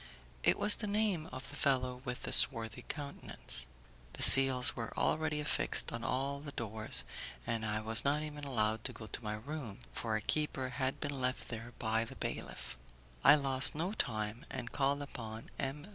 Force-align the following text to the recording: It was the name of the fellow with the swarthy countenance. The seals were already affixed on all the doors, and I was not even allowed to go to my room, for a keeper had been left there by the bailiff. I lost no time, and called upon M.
It 0.43 0.57
was 0.57 0.77
the 0.77 0.87
name 0.87 1.27
of 1.27 1.47
the 1.51 1.55
fellow 1.55 2.01
with 2.03 2.23
the 2.23 2.33
swarthy 2.33 2.81
countenance. 2.89 3.67
The 4.13 4.23
seals 4.23 4.75
were 4.75 4.97
already 4.97 5.39
affixed 5.39 5.93
on 5.93 6.03
all 6.03 6.39
the 6.39 6.53
doors, 6.53 7.03
and 7.45 7.63
I 7.63 7.81
was 7.81 8.03
not 8.03 8.23
even 8.23 8.43
allowed 8.43 8.83
to 8.85 8.93
go 8.93 9.05
to 9.05 9.23
my 9.23 9.35
room, 9.35 9.77
for 9.91 10.15
a 10.15 10.21
keeper 10.21 10.69
had 10.69 10.99
been 10.99 11.21
left 11.21 11.49
there 11.49 11.73
by 11.77 12.03
the 12.03 12.15
bailiff. 12.15 12.79
I 13.23 13.35
lost 13.35 13.75
no 13.75 13.93
time, 13.93 14.43
and 14.49 14.71
called 14.71 15.03
upon 15.03 15.51
M. 15.59 15.85